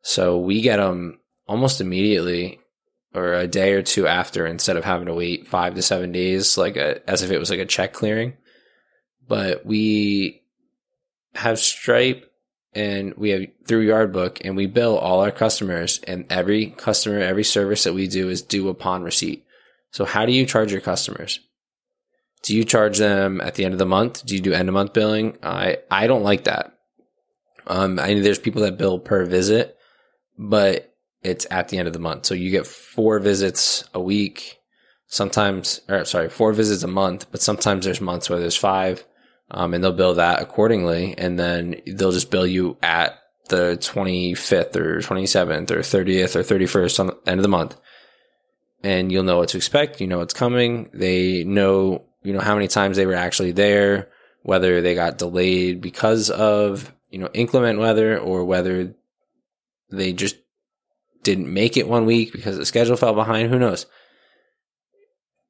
So 0.04 0.38
we 0.40 0.62
get 0.62 0.78
them 0.78 1.20
almost 1.48 1.82
immediately 1.82 2.61
or 3.14 3.34
a 3.34 3.48
day 3.48 3.74
or 3.74 3.82
two 3.82 4.08
after 4.08 4.46
instead 4.46 4.78
of 4.78 4.86
having 4.86 5.08
to 5.08 5.14
wait 5.14 5.48
five 5.48 5.76
to 5.76 5.82
seven 5.82 6.12
days, 6.12 6.58
like 6.58 6.78
a, 6.78 7.08
as 7.10 7.24
if 7.24 7.32
it 7.32 7.40
was 7.40 7.50
like 7.50 7.60
a 7.60 7.66
check 7.66 7.94
clearing. 7.94 8.34
But 9.28 9.66
we 9.66 10.44
have 11.36 11.60
Stripe 11.60 12.32
and 12.74 13.14
we 13.16 13.30
have 13.32 13.42
through 13.68 13.88
Yardbook 13.88 14.42
and 14.44 14.56
we 14.56 14.66
bill 14.66 14.98
all 14.98 15.22
our 15.22 15.32
customers 15.32 16.00
and 16.08 16.26
every 16.30 16.68
customer, 16.68 17.20
every 17.20 17.44
service 17.44 17.84
that 17.84 17.94
we 17.94 18.08
do 18.08 18.30
is 18.30 18.42
due 18.42 18.70
upon 18.70 19.04
receipt. 19.04 19.46
So 19.92 20.06
how 20.06 20.26
do 20.26 20.32
you 20.32 20.46
charge 20.46 20.72
your 20.72 20.82
customers? 20.82 21.40
Do 22.44 22.56
you 22.56 22.64
charge 22.64 22.98
them 22.98 23.42
at 23.42 23.56
the 23.56 23.66
end 23.66 23.74
of 23.74 23.80
the 23.80 23.86
month? 23.86 24.26
Do 24.26 24.36
you 24.36 24.42
do 24.42 24.54
end 24.54 24.70
of 24.70 24.74
month 24.74 24.94
billing? 24.94 25.38
I, 25.44 25.78
I 25.92 26.08
don't 26.08 26.24
like 26.24 26.46
that. 26.46 26.78
Um, 27.68 28.00
I 28.00 28.14
know 28.14 28.22
there's 28.22 28.40
people 28.40 28.64
that 28.64 28.78
bill 28.78 29.00
per 29.00 29.26
visit, 29.26 29.78
but 30.38 30.91
it's 31.24 31.46
at 31.52 31.70
the 31.70 31.78
end 31.78 31.88
of 31.88 31.94
the 31.94 32.00
month. 32.00 32.26
So 32.26 32.34
you 32.34 32.52
get 32.52 32.66
four 32.66 33.20
visits 33.20 33.84
a 33.94 34.02
week, 34.02 34.60
sometimes, 35.08 35.82
or 35.88 36.06
sorry, 36.06 36.30
four 36.30 36.54
visits 36.54 36.84
a 36.84 36.88
month, 36.88 37.28
but 37.32 37.42
sometimes 37.42 37.86
there's 37.86 38.02
months 38.02 38.30
where 38.30 38.40
there's 38.40 38.58
five, 38.58 39.06
um, 39.52 39.74
and 39.74 39.84
they'll 39.84 39.92
bill 39.92 40.16
that 40.16 40.42
accordingly. 40.42 41.16
And 41.18 41.38
then 41.38 41.76
they'll 41.86 42.12
just 42.12 42.32
bill 42.32 42.48
you 42.48 42.78
at 42.82 43.20
the 43.50 43.78
25th 43.80 44.76
or 44.76 45.00
27th 45.00 45.72
or 45.72 45.80
30th 45.80 46.36
or 46.36 46.44
31st 46.44 47.00
on 47.00 47.08
the 47.08 47.18
end 47.28 47.40
of 47.40 47.44
the 47.44 47.50
month. 47.50 47.78
And 48.84 49.12
you'll 49.12 49.24
know 49.24 49.38
what 49.38 49.50
to 49.50 49.58
expect. 49.58 50.02
You 50.02 50.08
know 50.08 50.18
what's 50.20 50.34
coming. 50.34 50.90
They 50.92 51.44
know, 51.44 52.06
you 52.24 52.34
know, 52.34 52.40
how 52.40 52.56
many 52.56 52.68
times 52.68 52.98
they 52.98 53.06
were 53.06 53.14
actually 53.14 53.52
there, 53.52 54.10
whether 54.42 54.82
they 54.82 54.96
got 54.96 55.20
delayed 55.20 55.82
because 55.82 56.32
of, 56.32 56.92
you 57.12 57.20
know, 57.20 57.30
inclement 57.34 57.78
weather 57.78 58.18
or 58.18 58.44
whether 58.46 58.96
they 59.92 60.14
just 60.14 60.38
didn't 61.24 61.54
make 61.54 61.78
it 61.78 61.88
one 61.88 62.06
week 62.06 62.32
because 62.32 62.58
the 62.58 62.66
schedule 62.66 62.98
fell 62.98 63.14
behind. 63.14 63.50
Who 63.50 63.60
knows? 63.60 63.86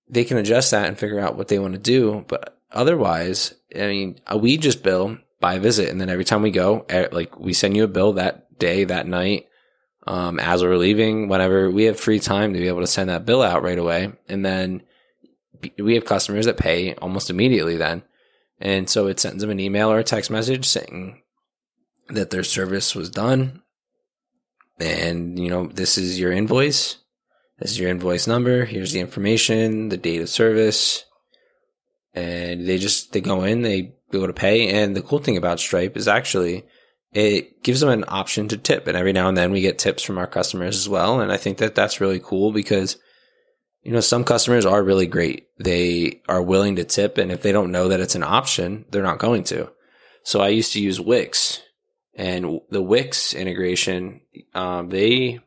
They 0.10 0.24
can 0.24 0.38
adjust 0.38 0.72
that 0.72 0.88
and 0.88 0.98
figure 0.98 1.20
out 1.20 1.38
what 1.38 1.48
they 1.48 1.60
want 1.60 1.74
to 1.74 1.80
do. 1.80 2.26
But 2.28 2.58
otherwise, 2.72 3.54
I 3.76 3.88
mean, 3.88 4.20
we 4.36 4.58
just 4.58 4.84
bill 4.84 5.18
by 5.40 5.60
visit. 5.60 5.90
And 5.90 6.00
then 6.00 6.10
every 6.10 6.26
time 6.26 6.42
we 6.42 6.52
go, 6.52 6.86
like 7.12 7.40
we 7.40 7.54
send 7.54 7.76
you 7.76 7.84
a 7.84 7.90
bill 7.90 8.14
that 8.14 8.60
day, 8.60 8.84
that 8.84 9.08
night, 9.08 9.48
um, 10.08 10.40
as 10.40 10.64
we're 10.64 10.78
leaving, 10.78 11.28
whenever 11.28 11.70
we 11.70 11.86
have 11.86 12.00
free 12.00 12.20
time 12.20 12.54
to 12.54 12.60
be 12.60 12.68
able 12.68 12.82
to 12.82 12.88
send 12.88 13.10
that 13.10 13.26
bill 13.26 13.42
out 13.42 13.64
right 13.64 13.78
away. 13.78 14.12
And 14.28 14.46
then 14.46 14.84
we 15.78 15.96
have 15.96 16.06
customers 16.06 16.46
that 16.46 16.58
pay 16.58 16.96
almost 16.96 17.30
immediately 17.30 17.78
then. 17.78 18.04
And 18.60 18.90
so 18.90 19.08
it 19.08 19.20
sends 19.20 19.42
them 19.42 19.50
an 19.50 19.60
email 19.60 19.92
or 19.92 20.00
a 20.00 20.04
text 20.04 20.30
message 20.30 20.66
saying 20.66 21.22
that 22.10 22.30
their 22.30 22.44
service 22.44 22.94
was 22.96 23.10
done 23.10 23.62
and 24.82 25.40
you 25.40 25.50
know 25.50 25.68
this 25.68 25.98
is 25.98 26.20
your 26.20 26.32
invoice. 26.32 26.98
This 27.60 27.72
is 27.72 27.80
your 27.80 27.90
invoice 27.90 28.26
number. 28.26 28.66
Here's 28.66 28.92
the 28.92 29.00
information 29.00 29.90
the 29.90 29.98
date 29.98 30.22
of 30.22 30.30
service. 30.30 31.06
And 32.14 32.68
they 32.68 32.78
just 32.78 33.14
they 33.14 33.22
go 33.22 33.44
in 33.44 33.62
they 33.62 33.94
go 34.12 34.28
to 34.28 34.34
pay. 34.34 34.70
And 34.70 34.96
the 34.96 35.02
cool 35.02 35.20
thing 35.20 35.38
about 35.38 35.60
stripe 35.60 35.96
is 35.96 36.08
actually 36.08 36.66
it 37.14 37.62
gives 37.64 37.82
them 37.82 37.90
an 37.90 38.06
option 38.08 38.48
to 38.48 38.58
tip. 38.58 38.88
And 38.88 38.98
every 38.98 39.14
now 39.14 39.28
and 39.28 39.38
then 39.38 39.52
we 39.52 39.62
get 39.62 39.78
tips 39.78 40.04
from 40.04 40.18
our 40.18 40.28
customers 40.28 40.78
as 40.78 40.90
well. 40.90 41.22
And 41.22 41.32
i 41.32 41.38
think 41.38 41.60
that 41.60 41.76
that's 41.76 42.02
really 42.02 42.20
cool 42.20 42.52
because 42.52 42.98
you 43.84 43.92
know 43.92 44.00
some 44.00 44.24
customers 44.24 44.66
are 44.66 44.84
really 44.84 45.08
great. 45.08 45.48
They 45.60 46.22
are 46.28 46.42
willing 46.42 46.78
to 46.78 46.84
tip. 46.84 47.18
And 47.18 47.32
if 47.32 47.42
they 47.42 47.52
don't 47.52 47.72
know 47.72 47.90
that 47.90 48.00
it's 48.00 48.16
an 48.16 48.24
option 48.24 48.86
they're 48.90 49.04
not 49.04 49.20
going 49.20 49.44
to. 49.46 49.72
So 50.24 50.42
i 50.42 50.50
used 50.50 50.74
to 50.74 50.82
use 50.82 51.00
wix 51.00 51.62
and 52.16 52.62
the 52.70 52.82
Wix 52.82 53.34
integration, 53.34 54.22
um, 54.54 54.90
they 54.90 55.40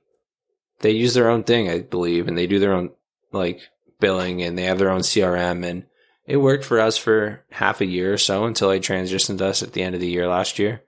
they 0.81 0.93
use 0.93 1.15
their 1.15 1.31
own 1.31 1.45
thing, 1.45 1.69
I 1.69 1.81
believe, 1.81 2.29
and 2.29 2.37
they 2.37 2.47
do 2.47 2.59
their 2.59 2.73
own 2.73 2.91
like 3.33 3.61
billing, 4.01 4.43
and 4.43 4.57
they 4.57 4.65
have 4.65 4.79
their 4.79 4.91
own 4.91 5.01
CRM, 5.01 5.65
and 5.65 5.85
it 6.27 6.39
worked 6.39 6.65
for 6.65 6.81
us 6.81 6.97
for 6.97 7.45
half 7.51 7.81
a 7.81 7.87
year 7.87 8.13
or 8.13 8.19
so 8.19 8.45
until 8.45 8.71
I 8.71 8.79
transitioned 8.79 9.41
us 9.41 9.63
at 9.63 9.73
the 9.73 9.83
end 9.83 9.95
of 9.95 10.01
the 10.01 10.09
year 10.09 10.27
last 10.29 10.59
year. 10.59 10.83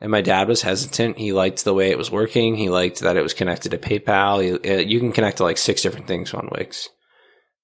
And 0.00 0.10
my 0.10 0.22
dad 0.22 0.48
was 0.48 0.62
hesitant. 0.62 1.18
He 1.18 1.32
liked 1.32 1.64
the 1.64 1.74
way 1.74 1.90
it 1.90 1.98
was 1.98 2.10
working. 2.10 2.56
He 2.56 2.70
liked 2.70 3.00
that 3.00 3.16
it 3.16 3.22
was 3.22 3.34
connected 3.34 3.70
to 3.70 3.78
PayPal. 3.78 4.42
You, 4.42 4.56
uh, 4.56 5.00
can 5.00 5.12
connect 5.12 5.38
to 5.38 5.42
like 5.42 5.58
six 5.58 5.82
different 5.82 6.06
things 6.06 6.32
on 6.32 6.48
Wix. 6.52 6.88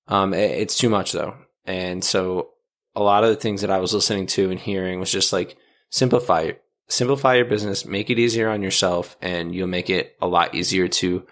Um, 0.09 0.35
it, 0.35 0.51
it's 0.51 0.77
too 0.77 0.91
much 0.91 1.13
though. 1.13 1.35
And 1.65 2.05
so 2.05 2.51
a 2.95 3.03
lot 3.03 3.25
of 3.25 3.31
the 3.31 3.37
things 3.37 3.63
that 3.63 3.71
I 3.71 3.79
was 3.79 3.95
listening 3.95 4.27
to 4.29 4.51
and 4.51 4.61
hearing 4.61 5.01
was 5.01 5.11
just 5.11 5.33
like 5.33 5.57
simplify 5.91 6.53
simplify 6.89 7.37
your 7.37 7.45
business, 7.45 7.85
make 7.85 8.11
it 8.11 8.19
easier 8.19 8.49
on 8.49 8.63
yourself, 8.63 9.17
and 9.21 9.55
you'll 9.55 9.67
make 9.67 9.91
it 9.91 10.17
a 10.21 10.27
lot 10.27 10.55
easier 10.55 10.89
to 10.89 11.27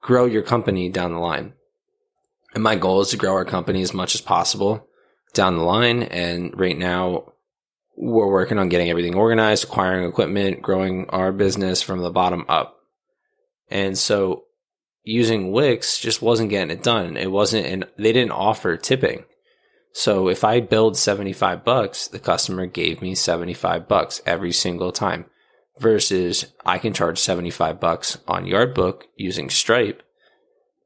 grow 0.00 0.24
your 0.24 0.42
company 0.42 0.88
down 0.88 1.12
the 1.12 1.18
line. 1.18 1.54
And 2.54 2.62
my 2.62 2.76
goal 2.76 3.00
is 3.00 3.08
to 3.10 3.16
grow 3.16 3.32
our 3.32 3.44
company 3.44 3.82
as 3.82 3.92
much 3.92 4.14
as 4.14 4.20
possible 4.20 4.86
down 5.32 5.56
the 5.56 5.64
line. 5.64 6.02
And 6.04 6.58
right 6.58 6.78
now, 6.78 7.32
we're 7.96 8.30
working 8.30 8.58
on 8.58 8.68
getting 8.68 8.90
everything 8.90 9.14
organized, 9.14 9.64
acquiring 9.64 10.08
equipment, 10.08 10.62
growing 10.62 11.06
our 11.10 11.32
business 11.32 11.82
from 11.82 12.00
the 12.00 12.10
bottom 12.10 12.44
up. 12.48 12.76
And 13.70 13.96
so 13.96 14.44
using 15.02 15.52
Wix 15.52 15.98
just 15.98 16.22
wasn't 16.22 16.50
getting 16.50 16.70
it 16.70 16.82
done. 16.82 17.16
It 17.16 17.30
wasn't, 17.30 17.66
and 17.66 17.86
they 17.98 18.12
didn't 18.12 18.32
offer 18.32 18.76
tipping. 18.76 19.24
So 19.96 20.28
if 20.28 20.42
I 20.42 20.58
billed 20.58 20.96
75 20.96 21.64
bucks, 21.64 22.08
the 22.08 22.18
customer 22.18 22.66
gave 22.66 23.00
me 23.00 23.14
75 23.14 23.86
bucks 23.86 24.20
every 24.26 24.50
single 24.50 24.90
time 24.90 25.26
versus 25.78 26.46
I 26.66 26.78
can 26.78 26.92
charge 26.92 27.16
75 27.16 27.78
bucks 27.78 28.18
on 28.26 28.44
Yardbook 28.44 29.02
using 29.14 29.48
Stripe 29.48 30.02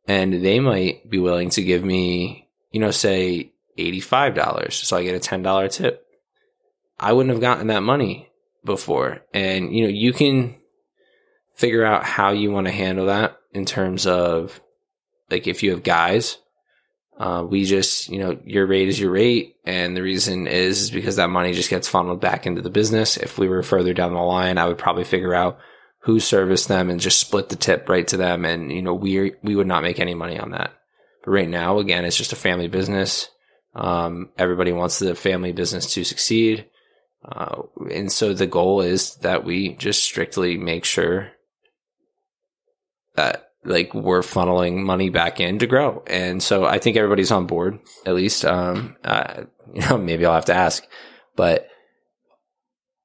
and 0.07 0.45
they 0.45 0.61
might 0.61 1.09
be 1.09 1.19
willing 1.19 1.49
to 1.51 1.63
give 1.63 1.83
me, 1.83 2.49
you 2.71 2.81
know, 2.81 2.91
say 2.91 3.53
$85 3.79 4.73
so 4.73 4.99
I 4.99 5.05
get 5.05 5.15
a 5.15 5.19
$10 5.19 5.73
tip. 5.73 6.07
I 7.01 7.15
wouldn't 7.15 7.33
have 7.33 7.41
gotten 7.41 7.69
that 7.69 7.83
money 7.83 8.29
before. 8.63 9.23
And, 9.33 9.75
you 9.75 9.85
know, 9.85 9.89
you 9.89 10.13
can 10.13 10.55
figure 11.55 11.85
out 11.85 12.05
how 12.05 12.33
you 12.33 12.51
want 12.51 12.67
to 12.67 12.73
handle 12.73 13.07
that 13.07 13.39
in 13.55 13.65
terms 13.65 14.07
of 14.07 14.61
like 15.31 15.47
if 15.47 15.63
you 15.63 15.71
have 15.71 15.83
guys 15.83 16.37
uh, 17.19 17.45
we 17.49 17.65
just, 17.65 18.09
you 18.09 18.19
know, 18.19 18.39
your 18.45 18.67
rate 18.67 18.89
is 18.89 18.99
your 18.99 19.11
rate. 19.11 19.57
And 19.65 19.97
the 19.97 20.03
reason 20.03 20.47
is, 20.47 20.83
is 20.83 20.91
because 20.91 21.17
that 21.17 21.31
money 21.31 21.53
just 21.53 21.69
gets 21.69 21.89
funneled 21.89 22.21
back 22.21 22.47
into 22.47 22.63
the 22.63 22.71
business. 22.71 23.17
If 23.17 23.39
we 23.39 23.49
were 23.49 23.65
further 23.65 23.93
down 23.93 24.15
the 24.15 24.21
line, 24.21 24.57
I 24.57 24.67
would 24.67 24.79
probably 24.79 25.05
figure 25.05 25.35
out 25.35 25.59
who 26.03 26.21
serviced 26.21 26.69
them 26.69 26.91
and 26.91 27.01
just 27.01 27.19
split 27.19 27.49
the 27.49 27.57
tip 27.57 27.89
right 27.89 28.07
to 28.09 28.17
them. 28.17 28.45
And, 28.45 28.71
you 28.71 28.83
know, 28.83 28.95
we, 28.95 29.35
we 29.43 29.57
would 29.57 29.67
not 29.67 29.83
make 29.83 29.99
any 29.99 30.15
money 30.15 30.39
on 30.39 30.53
that. 30.53 30.73
But 31.25 31.33
right 31.33 31.49
now, 31.49 31.81
again, 31.81 32.05
it's 32.05 32.17
just 32.17 32.33
a 32.33 32.37
family 32.37 32.69
business. 32.69 33.29
Um, 33.75 34.31
everybody 34.39 34.73
wants 34.73 35.01
the 35.01 35.17
family 35.17 35.53
business 35.53 35.93
to 35.95 36.05
succeed. 36.05 36.67
Uh, 37.25 37.63
and 37.93 38.13
so 38.13 38.33
the 38.33 38.47
goal 38.47 38.81
is 38.81 39.17
that 39.17 39.45
we 39.45 39.75
just 39.75 40.05
strictly 40.05 40.57
make 40.57 40.85
sure 40.85 41.33
that 43.17 43.48
like 43.65 43.95
we're 43.95 44.23
funneling 44.23 44.85
money 44.85 45.11
back 45.11 45.41
in 45.41 45.59
to 45.59 45.67
grow. 45.67 46.03
And 46.07 46.43
so 46.43 46.65
I 46.65 46.79
think 46.79 46.97
everybody's 46.97 47.31
on 47.31 47.47
board, 47.47 47.79
at 48.07 48.15
least. 48.15 48.45
Um, 48.45 48.97
uh, 49.05 49.45
you 49.75 49.83
know, 49.83 49.99
maybe 49.99 50.25
I'll 50.25 50.35
have 50.35 50.47
to 50.47 50.55
ask, 50.55 50.87
but 51.37 51.69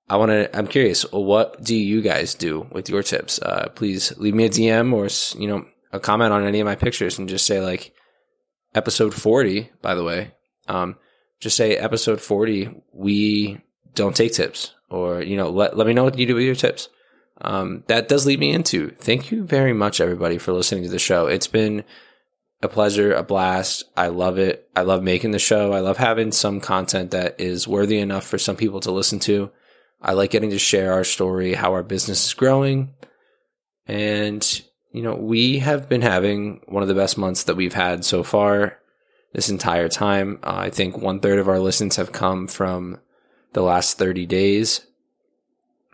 I 0.10 0.17
want 0.17 0.31
to, 0.31 0.55
I'm 0.57 0.67
curious, 0.67 1.03
what 1.12 1.63
do 1.63 1.75
you 1.75 2.01
guys 2.01 2.36
do 2.36 2.67
with 2.72 2.89
your 2.89 3.03
tips? 3.03 3.41
Uh, 3.41 3.69
please 3.74 4.15
leave 4.17 4.36
me 4.36 4.45
a 4.45 4.50
DM 4.50 4.93
or, 4.93 5.07
you 5.39 5.48
know, 5.48 5.65
a 5.91 6.00
comment 6.00 6.33
on 6.33 6.45
any 6.45 6.60
of 6.60 6.65
my 6.65 6.75
pictures 6.75 7.19
and 7.19 7.29
just 7.29 7.45
say 7.45 7.62
like 7.62 7.93
episode 8.75 9.13
40, 9.13 9.72
by 9.81 9.95
the 9.95 10.03
way. 10.03 10.33
Um, 10.67 10.98
just 11.39 11.57
say 11.57 11.75
episode 11.75 12.22
40, 12.22 12.83
we 12.93 13.62
don't 13.95 14.15
take 14.15 14.33
tips 14.33 14.74
or, 14.89 15.22
you 15.22 15.36
know, 15.36 15.50
let, 15.50 15.77
let 15.77 15.88
me 15.88 15.93
know 15.93 16.03
what 16.03 16.17
you 16.17 16.25
do 16.25 16.36
with 16.36 16.45
your 16.45 16.55
tips 16.55 16.89
um, 17.43 17.83
that 17.88 18.07
does 18.07 18.25
lead 18.25 18.39
me 18.39 18.51
into 18.51 18.91
thank 18.91 19.31
you 19.31 19.43
very 19.43 19.73
much, 19.73 20.00
everybody, 20.00 20.38
for 20.38 20.53
listening 20.53 20.83
to 20.83 20.89
the 20.89 21.00
show. 21.00 21.27
It's 21.27 21.47
been 21.47 21.83
a 22.62 22.69
pleasure, 22.69 23.13
a 23.13 23.23
blast. 23.23 23.83
I 23.97 24.07
love 24.07 24.38
it. 24.38 24.69
I 24.75 24.83
love 24.83 25.03
making 25.03 25.31
the 25.31 25.39
show. 25.39 25.73
I 25.73 25.79
love 25.79 25.97
having 25.97 26.31
some 26.31 26.62
content 26.62 27.12
that 27.12 27.39
is 27.39 27.67
worthy 27.67 28.00
enough 28.00 28.25
for 28.25 28.38
some 28.38 28.55
people 28.55 28.79
to 28.81 28.91
listen 28.91 29.19
to. 29.19 29.51
I 30.01 30.13
like 30.13 30.31
getting 30.31 30.51
to 30.51 30.59
share 30.59 30.93
our 30.93 31.03
story, 31.03 31.53
how 31.53 31.73
our 31.73 31.83
business 31.83 32.25
is 32.25 32.33
growing. 32.33 32.93
And, 33.85 34.62
you 34.91 35.01
know, 35.01 35.15
we 35.15 35.59
have 35.59 35.89
been 35.89 36.01
having 36.01 36.62
one 36.67 36.83
of 36.83 36.88
the 36.89 36.95
best 36.95 37.17
months 37.17 37.43
that 37.43 37.55
we've 37.55 37.73
had 37.73 38.05
so 38.05 38.23
far 38.23 38.79
this 39.33 39.50
entire 39.50 39.89
time. 39.89 40.39
Uh, 40.43 40.55
I 40.55 40.69
think 40.69 40.97
one 40.97 41.19
third 41.19 41.39
of 41.39 41.50
our 41.50 41.59
listens 41.59 41.97
have 41.97 42.13
come 42.13 42.47
from 42.47 43.00
the 43.51 43.62
last 43.62 43.97
30 43.97 44.25
days 44.25 44.88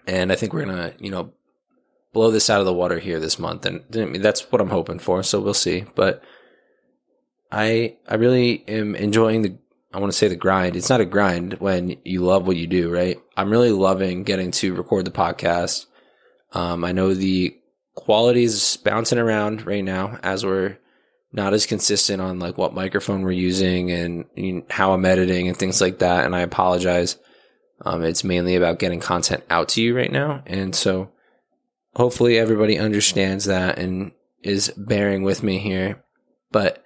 and 0.10 0.32
I 0.32 0.36
think 0.36 0.54
we're 0.54 0.66
gonna, 0.66 0.94
you 1.00 1.12
know, 1.12 1.34
blow 2.14 2.32
this 2.32 2.50
out 2.50 2.60
of 2.60 2.66
the 2.66 2.74
water 2.74 3.00
here 3.00 3.20
this 3.20 3.40
month, 3.40 3.66
and 3.66 3.84
that's 3.90 4.52
what 4.52 4.62
I'm 4.62 4.70
hoping 4.70 5.00
for. 5.00 5.24
So 5.24 5.40
we'll 5.40 5.54
see. 5.54 5.86
But 5.96 6.24
I 7.52 7.98
I 8.08 8.16
really 8.16 8.64
am 8.68 8.96
enjoying 8.96 9.42
the. 9.42 9.58
I 9.92 10.00
want 10.00 10.12
to 10.12 10.18
say 10.18 10.28
the 10.28 10.36
grind. 10.36 10.76
It's 10.76 10.90
not 10.90 11.02
a 11.02 11.06
grind 11.06 11.54
when 11.54 11.98
you 12.06 12.22
love 12.22 12.46
what 12.46 12.58
you 12.58 12.68
do, 12.68 12.94
right? 12.94 13.18
I'm 13.36 13.50
really 13.50 13.72
loving 13.72 14.24
getting 14.24 14.52
to 14.52 14.76
record 14.76 15.06
the 15.06 15.12
podcast. 15.12 15.88
Um, 16.54 16.84
I 16.84 16.92
know 16.92 17.16
the 17.16 17.56
quality 17.96 18.44
is 18.44 18.78
bouncing 18.84 19.18
around 19.18 19.66
right 19.66 19.84
now 19.84 20.20
as 20.22 20.46
we're 20.46 20.78
not 21.32 21.54
as 21.54 21.66
consistent 21.66 22.22
on 22.22 22.40
like 22.40 22.58
what 22.58 22.74
microphone 22.74 23.24
we're 23.24 23.32
using 23.32 23.92
and 23.92 24.26
you 24.36 24.54
know, 24.54 24.64
how 24.70 24.94
I'm 24.94 25.06
editing 25.06 25.48
and 25.48 25.58
things 25.58 25.82
like 25.82 26.00
that. 26.00 26.26
And 26.26 26.36
I 26.36 26.42
apologize. 26.42 27.18
Um, 27.82 28.04
it's 28.04 28.24
mainly 28.24 28.56
about 28.56 28.80
getting 28.80 29.00
content 29.00 29.44
out 29.50 29.70
to 29.70 29.82
you 29.82 29.96
right 29.96 30.12
now. 30.12 30.44
And 30.46 30.76
so 30.76 31.12
hopefully 31.96 32.38
everybody 32.38 32.78
understands 32.78 33.46
that 33.46 33.80
and 33.80 34.12
is 34.44 34.74
bearing 34.78 35.24
with 35.24 35.44
me 35.44 35.60
here. 35.60 36.04
But 36.52 36.84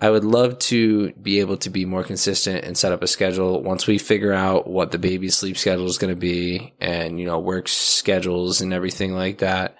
I 0.00 0.10
would 0.10 0.24
love 0.24 0.58
to 0.58 1.12
be 1.12 1.40
able 1.40 1.56
to 1.58 1.70
be 1.70 1.84
more 1.86 2.04
consistent 2.04 2.64
and 2.64 2.76
set 2.76 2.92
up 2.92 3.02
a 3.02 3.06
schedule 3.06 3.62
once 3.62 3.86
we 3.86 3.98
figure 3.98 4.32
out 4.32 4.66
what 4.66 4.90
the 4.90 4.98
baby's 4.98 5.36
sleep 5.36 5.56
schedule 5.56 5.86
is 5.86 5.98
going 5.98 6.12
to 6.12 6.20
be 6.20 6.74
and, 6.80 7.18
you 7.18 7.24
know, 7.24 7.38
work 7.38 7.68
schedules 7.68 8.60
and 8.60 8.72
everything 8.72 9.14
like 9.14 9.38
that. 9.38 9.76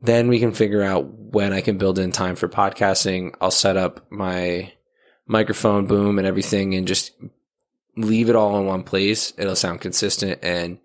Then 0.00 0.28
we 0.28 0.38
can 0.38 0.52
figure 0.52 0.82
out 0.82 1.06
when 1.12 1.52
I 1.52 1.60
can 1.60 1.76
build 1.76 1.98
in 1.98 2.12
time 2.12 2.36
for 2.36 2.48
podcasting. 2.48 3.34
I'll 3.40 3.50
set 3.50 3.76
up 3.76 4.10
my 4.10 4.72
microphone 5.26 5.86
boom 5.86 6.18
and 6.18 6.26
everything 6.26 6.74
and 6.74 6.88
just 6.88 7.12
leave 7.96 8.30
it 8.30 8.36
all 8.36 8.58
in 8.58 8.66
one 8.66 8.84
place, 8.84 9.34
it'll 9.36 9.56
sound 9.56 9.80
consistent. 9.80 10.38
And, 10.42 10.78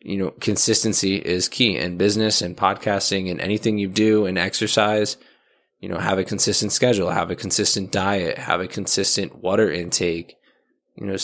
you 0.00 0.16
know, 0.16 0.30
consistency 0.40 1.16
is 1.16 1.48
key 1.48 1.76
in 1.76 1.98
business 1.98 2.40
and 2.40 2.56
podcasting 2.56 3.30
and 3.30 3.40
anything 3.40 3.78
you 3.78 3.88
do 3.88 4.26
and 4.26 4.38
exercise. 4.38 5.16
You 5.78 5.88
know, 5.88 5.98
have 5.98 6.18
a 6.18 6.24
consistent 6.24 6.72
schedule, 6.72 7.10
have 7.10 7.30
a 7.30 7.36
consistent 7.36 7.92
diet, 7.92 8.38
have 8.38 8.60
a 8.60 8.68
consistent 8.68 9.36
water 9.42 9.70
intake. 9.70 10.36
You 10.96 11.06
know, 11.06 11.16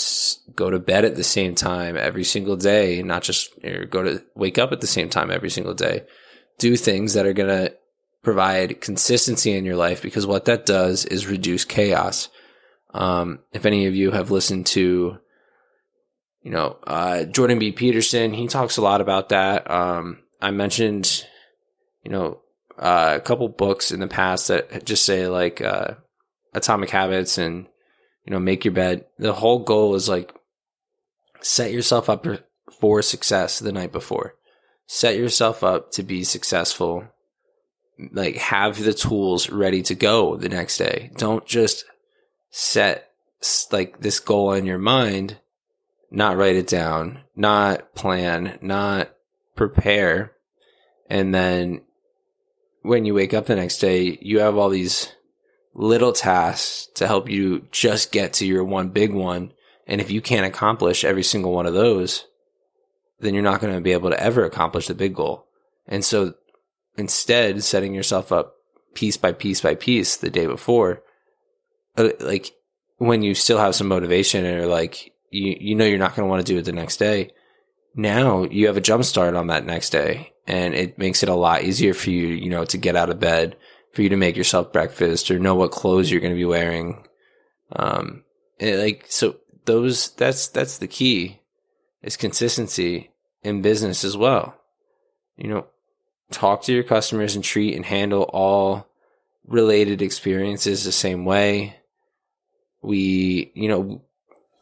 go 0.55 0.71
to 0.71 0.79
bed 0.79 1.05
at 1.05 1.17
the 1.17 1.25
same 1.25 1.55
time 1.55 1.97
every 1.97 2.25
single 2.25 2.57
day, 2.57 3.03
not 3.03 3.23
just 3.23 3.51
or 3.65 3.85
go 3.85 4.03
to 4.03 4.25
wake 4.35 4.59
up 4.59 4.73
at 4.73 4.81
the 4.81 4.87
same 4.87 5.11
time 5.11 5.31
every 5.31 5.51
single 5.51 5.75
day. 5.75 6.05
Do 6.59 6.77
things 6.77 7.15
that 7.15 7.27
are 7.27 7.35
going 7.35 7.49
to 7.49 7.75
provide 8.23 8.81
consistency 8.81 9.53
in 9.53 9.65
your 9.65 9.77
life 9.77 10.03
because 10.03 10.27
what 10.27 10.47
that 10.47 10.65
does 10.65 11.05
is 11.05 11.27
reduce 11.27 11.65
chaos. 11.65 12.29
Um, 12.95 13.41
if 13.53 13.67
any 13.67 13.87
of 13.87 13.95
you 13.95 14.11
have 14.11 14.31
listened 14.31 14.67
to 14.69 15.19
you 16.47 16.53
know, 16.53 16.77
uh, 16.87 17.25
Jordan 17.25 17.59
B. 17.59 17.73
Peterson, 17.73 18.33
he 18.33 18.47
talks 18.47 18.77
a 18.77 18.81
lot 18.81 19.01
about 19.01 19.31
that. 19.31 19.69
Um, 19.69 20.21
I 20.41 20.53
mentioned, 20.53 21.27
you 22.05 22.13
know, 22.13 22.41
uh, 22.79 23.15
a 23.17 23.21
couple 23.21 23.49
books 23.49 23.91
in 23.91 23.99
the 23.99 24.07
past 24.07 24.47
that 24.47 24.85
just 24.85 25.05
say 25.05 25.27
like 25.27 25.61
uh, 25.61 25.95
Atomic 26.55 26.91
Habits 26.91 27.37
and 27.37 27.67
you 28.25 28.31
know 28.31 28.39
Make 28.39 28.65
Your 28.65 28.75
Bed. 28.75 29.07
The 29.19 29.33
whole 29.33 29.59
goal 29.59 29.97
is 29.97 30.09
like 30.09 30.33
set 31.41 31.73
yourself 31.73 32.09
up 32.09 32.25
for 32.79 33.03
success 33.03 33.59
the 33.59 33.73
night 33.73 33.91
before. 33.91 34.37
Set 34.87 35.17
yourself 35.17 35.65
up 35.65 35.91
to 35.95 36.05
be 36.05 36.23
successful. 36.23 37.09
Like 38.13 38.37
have 38.37 38.81
the 38.81 38.95
tools 38.95 39.51
ready 39.51 39.83
to 39.83 39.97
go 39.97 40.37
the 40.37 40.49
next 40.49 40.79
day. 40.79 41.11
Don't 41.17 41.45
just 41.45 41.85
set 42.51 43.11
like 43.73 43.99
this 43.99 44.21
goal 44.21 44.53
in 44.53 44.65
your 44.65 44.79
mind 44.79 45.39
not 46.11 46.37
write 46.37 46.57
it 46.57 46.67
down, 46.67 47.21
not 47.35 47.95
plan, 47.95 48.59
not 48.63 49.11
prepare. 49.55 50.33
And 51.09 51.35
then 51.35 51.83
when 52.83 53.05
you 53.05 53.15
wake 53.15 53.35
up 53.35 53.47
the 53.47 53.57
next 53.57 53.79
day, 53.79 54.19
you 54.21 54.41
have 54.41 54.57
all 54.57 54.69
these 54.69 55.13
little 55.75 56.13
tasks 56.13 56.89
to 56.95 57.07
help 57.07 57.29
you 57.29 57.67
just 57.71 58.13
get 58.13 58.33
to 58.35 58.47
your 58.47 58.65
one 58.65 58.89
big 58.91 59.13
one. 59.13 59.53
And 59.87 60.01
if 60.01 60.11
you 60.11 60.21
can't 60.21 60.47
accomplish 60.47 61.05
every 61.05 61.23
single 61.23 61.53
one 61.53 61.67
of 61.67 61.75
those, 61.75 62.27
then 63.21 63.35
you're 63.35 63.43
not 63.43 63.61
going 63.61 63.75
to 63.75 63.81
be 63.81 63.93
able 63.93 64.11
to 64.11 64.21
ever 64.21 64.45
accomplish 64.45 64.87
the 64.87 64.95
big 64.95 65.15
goal. 65.15 65.47
And 65.87 66.05
so 66.05 66.35
instead, 66.97 67.63
setting 67.63 67.95
yourself 67.95 68.33
up 68.33 68.55
piece 68.95 69.17
by 69.17 69.33
piece 69.33 69.61
by 69.61 69.75
piece 69.75 70.17
the 70.17 70.31
day 70.31 70.47
before, 70.47 71.03
uh, 71.97 72.11
like 72.21 72.53
when 72.99 73.23
you 73.23 73.35
still 73.35 73.59
have 73.59 73.75
some 73.75 73.89
motivation 73.89 74.45
and 74.45 74.61
are 74.61 74.67
like 74.67 75.13
you 75.31 75.57
you 75.59 75.75
know 75.75 75.85
you're 75.85 75.99
not 75.99 76.15
going 76.15 76.27
to 76.27 76.31
want 76.31 76.45
to 76.45 76.53
do 76.53 76.59
it 76.59 76.63
the 76.65 76.73
next 76.73 76.97
day, 76.99 77.31
now 77.95 78.45
you 78.45 78.67
have 78.67 78.77
a 78.77 78.83
jump 78.83 79.05
start 79.05 79.35
on 79.35 79.49
that 79.49 79.65
next 79.65 79.91
day, 79.91 80.33
and 80.47 80.75
it 80.75 80.99
makes 80.99 81.23
it 81.23 81.29
a 81.29 81.35
lot 81.35 81.65
easier 81.65 81.95
for 81.95 82.11
you, 82.11 82.29
you 82.29 82.51
know, 82.51 82.65
to 82.67 82.79
get 82.79 82.97
out 82.97 83.11
of 83.11 83.21
bed, 83.21 83.57
for 83.93 84.03
you 84.03 84.09
to 84.11 84.17
make 84.17 84.37
yourself 84.37 84.73
breakfast 84.73 85.31
or 85.31 85.39
know 85.39 85.55
what 85.55 85.71
clothes 85.71 86.11
you're 86.11 86.21
going 86.21 86.35
to 86.35 86.39
be 86.39 86.45
wearing. 86.45 87.07
Um, 87.73 88.25
like 88.61 89.07
so 89.09 89.37
those 89.65 90.11
that's 90.11 90.49
that's 90.49 90.79
the 90.79 90.87
key 90.87 91.41
is 92.03 92.17
consistency 92.17 93.11
in 93.43 93.63
business 93.63 94.05
as 94.05 94.17
well. 94.17 94.55
You 95.37 95.49
know, 95.49 95.67
talk 96.31 96.63
to 96.63 96.73
your 96.73 96.85
customers 96.85 97.35
and 97.35 97.45
treat 97.45 97.75
and 97.75 97.85
handle 97.85 98.23
all 98.23 98.87
related 99.47 100.03
experiences 100.03 100.85
the 100.85 100.93
same 100.93 101.25
way. 101.25 101.77
We, 102.83 103.53
you 103.55 103.69
know, 103.69 104.03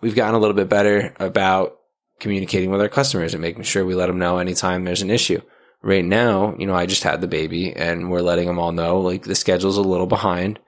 we've 0.04 0.14
gotten 0.14 0.34
a 0.34 0.38
little 0.38 0.54
bit 0.54 0.68
better 0.68 1.14
about 1.18 1.78
communicating 2.20 2.70
with 2.70 2.82
our 2.82 2.90
customers 2.90 3.32
and 3.32 3.40
making 3.40 3.62
sure 3.62 3.86
we 3.86 3.94
let 3.94 4.08
them 4.08 4.18
know 4.18 4.36
anytime 4.36 4.84
there's 4.84 5.00
an 5.00 5.10
issue. 5.10 5.40
Right 5.80 6.04
now, 6.04 6.54
you 6.58 6.66
know, 6.66 6.74
I 6.74 6.84
just 6.84 7.04
had 7.04 7.22
the 7.22 7.26
baby 7.26 7.74
and 7.74 8.10
we're 8.10 8.20
letting 8.20 8.46
them 8.46 8.58
all 8.58 8.72
know 8.72 9.00
like 9.00 9.22
the 9.22 9.34
schedule's 9.34 9.78
a 9.78 9.82
little 9.82 10.06
behind. 10.06 10.60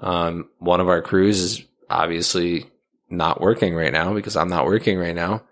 Um, 0.00 0.48
one 0.58 0.80
of 0.80 0.88
our 0.88 1.00
crews 1.00 1.38
is 1.38 1.62
obviously 1.88 2.66
not 3.08 3.40
working 3.40 3.72
right 3.72 3.92
now 3.92 4.14
because 4.14 4.36
I'm 4.36 4.48
not 4.48 4.66
working 4.66 4.98
right 4.98 5.14
now. 5.14 5.44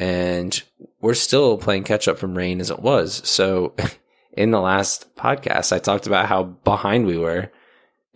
And 0.00 0.60
we're 1.00 1.14
still 1.14 1.58
playing 1.58 1.84
catch 1.84 2.08
up 2.08 2.18
from 2.18 2.36
rain 2.36 2.60
as 2.60 2.72
it 2.72 2.80
was. 2.80 3.22
So 3.28 3.76
in 4.32 4.50
the 4.50 4.60
last 4.60 5.14
podcast, 5.14 5.72
I 5.72 5.78
talked 5.78 6.08
about 6.08 6.26
how 6.26 6.42
behind 6.42 7.06
we 7.06 7.16
were. 7.16 7.52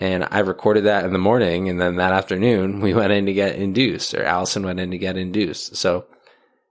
And 0.00 0.26
I 0.30 0.38
recorded 0.40 0.86
that 0.86 1.04
in 1.04 1.12
the 1.12 1.18
morning. 1.18 1.68
And 1.68 1.78
then 1.78 1.96
that 1.96 2.14
afternoon, 2.14 2.80
we 2.80 2.94
went 3.00 3.12
in 3.12 3.26
to 3.26 3.32
get 3.32 3.56
induced, 3.56 4.14
or 4.14 4.24
Allison 4.24 4.64
went 4.64 4.80
in 4.80 4.90
to 4.90 4.98
get 4.98 5.16
induced. 5.16 5.76
So 5.76 6.06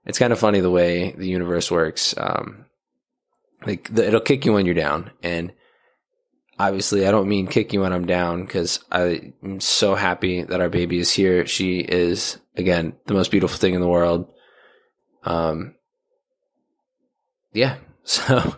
it's 0.04 0.18
kind 0.18 0.32
of 0.32 0.38
funny 0.38 0.60
the 0.60 0.70
way 0.70 1.12
the 1.12 1.28
universe 1.28 1.70
works. 1.70 2.14
Um, 2.18 2.66
like 3.64 3.88
the, 3.94 4.06
it'll 4.06 4.20
kick 4.20 4.44
you 4.44 4.52
when 4.52 4.66
you're 4.66 4.74
down. 4.74 5.12
And 5.22 5.52
obviously, 6.58 7.06
I 7.06 7.12
don't 7.12 7.28
mean 7.28 7.46
kick 7.46 7.72
you 7.72 7.82
when 7.82 7.92
I'm 7.92 8.06
down 8.06 8.44
because 8.44 8.84
I'm 8.90 9.60
so 9.60 9.94
happy 9.94 10.42
that 10.42 10.60
our 10.60 10.68
baby 10.68 10.98
is 10.98 11.12
here. 11.12 11.46
She 11.46 11.78
is, 11.78 12.38
again, 12.56 12.94
the 13.06 13.14
most 13.14 13.30
beautiful 13.30 13.58
thing 13.58 13.74
in 13.74 13.80
the 13.80 13.88
world. 13.88 14.32
Um, 15.24 15.76
yeah. 17.52 17.76
So 18.02 18.56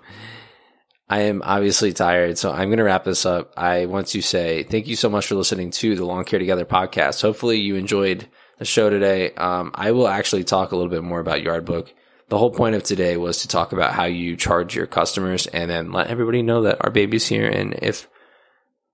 I 1.13 1.25
am 1.25 1.43
obviously 1.45 1.93
tired, 1.93 2.39
so 2.39 2.51
I'm 2.51 2.71
going 2.71 2.79
to 2.79 2.85
wrap 2.85 3.05
this 3.05 3.27
up. 3.27 3.53
I 3.55 3.85
want 3.85 4.07
to 4.07 4.23
say 4.23 4.63
thank 4.63 4.87
you 4.87 4.97
so 4.97 5.11
much 5.11 5.27
for 5.27 5.35
listening 5.35 5.71
to 5.73 5.95
the 5.95 6.07
Lawn 6.07 6.25
Care 6.25 6.39
Together 6.39 6.65
podcast. 6.65 7.21
Hopefully, 7.21 7.59
you 7.59 7.75
enjoyed 7.75 8.27
the 8.57 8.65
show 8.65 8.89
today. 8.89 9.35
Um, 9.35 9.73
I 9.75 9.91
will 9.91 10.09
actually 10.09 10.45
talk 10.45 10.73
a 10.73 10.75
little 10.75 10.89
bit 10.89 11.03
more 11.03 11.21
about 11.21 11.43
Yardbook. 11.43 11.93
The 12.31 12.39
whole 12.39 12.51
point 12.51 12.77
of 12.77 12.83
today 12.83 13.19
was 13.19 13.43
to 13.43 13.49
talk 13.49 13.73
about 13.75 13.93
how 13.93 14.07
you 14.07 14.37
charge 14.39 14.75
your 14.75 14.87
customers 14.87 15.47
and 15.49 15.71
then 15.71 15.93
let 15.93 16.07
everybody 16.07 16.41
know 16.41 16.63
that 16.63 16.83
our 16.83 16.91
baby's 16.91 17.27
here. 17.27 17.47
And 17.47 17.75
if 17.83 18.09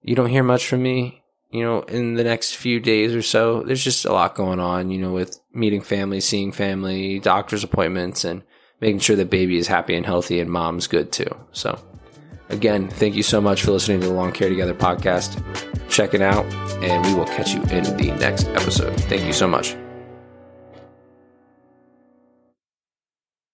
you 0.02 0.16
don't 0.16 0.28
hear 0.28 0.42
much 0.42 0.66
from 0.66 0.82
me, 0.82 1.22
you 1.52 1.62
know, 1.62 1.82
in 1.82 2.14
the 2.14 2.25
next 2.25 2.56
few 2.56 2.80
days 2.80 3.14
or 3.14 3.22
so, 3.22 3.62
there's 3.62 3.84
just 3.84 4.04
a 4.04 4.12
lot 4.12 4.34
going 4.34 4.58
on, 4.58 4.90
you 4.90 4.98
know, 4.98 5.12
with 5.12 5.38
meeting 5.54 5.82
family, 5.82 6.20
seeing 6.20 6.50
family, 6.50 7.20
doctor's 7.20 7.62
appointments, 7.62 8.25
and 8.25 8.42
making 8.80 8.98
sure 8.98 9.14
that 9.14 9.30
baby 9.30 9.56
is 9.56 9.68
happy 9.68 9.94
and 9.94 10.04
healthy 10.04 10.40
and 10.40 10.50
mom's 10.50 10.88
good 10.88 11.12
too. 11.12 11.30
So 11.52 11.80
Again, 12.50 12.88
thank 12.88 13.14
you 13.14 13.23
so 13.23 13.40
much 13.40 13.62
for 13.62 13.73
listening 13.73 14.00
to 14.00 14.07
the 14.07 14.12
Lawn 14.12 14.33
Care 14.33 14.49
Together 14.49 14.75
podcast. 14.75 15.43
Check 15.88 16.14
it 16.14 16.23
out, 16.23 16.47
and 16.83 17.05
we 17.07 17.14
will 17.14 17.26
catch 17.26 17.52
you 17.52 17.61
in 17.64 17.85
the 17.97 18.14
next 18.19 18.47
episode. 18.49 18.99
Thank 19.02 19.25
you 19.25 19.33
so 19.33 19.47
much. 19.47 19.76